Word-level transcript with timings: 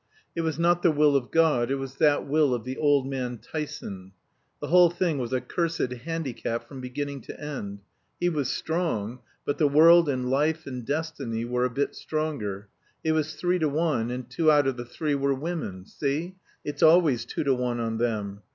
It 0.35 0.41
was 0.41 0.57
not 0.57 0.81
the 0.81 0.89
will 0.89 1.15
of 1.15 1.29
God; 1.29 1.69
it 1.69 1.75
was 1.75 1.97
that 1.97 2.25
will 2.27 2.55
of 2.55 2.63
the 2.63 2.75
old 2.75 3.05
man 3.07 3.37
Tyson. 3.37 4.13
The 4.59 4.69
whole 4.69 4.89
thing 4.89 5.19
was 5.19 5.31
a 5.31 5.39
cursed 5.41 5.91
handicap 5.91 6.67
from 6.67 6.81
beginning 6.81 7.21
to 7.21 7.39
end. 7.39 7.81
He 8.19 8.27
was 8.27 8.49
strong; 8.49 9.19
but 9.45 9.59
the 9.59 9.67
world 9.67 10.09
and 10.09 10.27
life 10.27 10.65
and 10.65 10.83
destiny 10.83 11.45
were 11.45 11.65
a 11.65 11.69
bit 11.69 11.93
stronger 11.93 12.67
it 13.03 13.11
was 13.11 13.35
three 13.35 13.59
to 13.59 13.69
one, 13.69 14.09
and 14.09 14.27
two 14.27 14.49
out 14.49 14.65
of 14.65 14.75
the 14.75 14.85
three 14.85 15.13
were 15.13 15.35
women 15.35 15.85
see? 15.85 16.33
It's 16.65 16.81
always 16.81 17.23
two 17.23 17.43
to 17.43 17.53
one 17.53 17.79
on 17.79 17.99
them. 17.99 18.41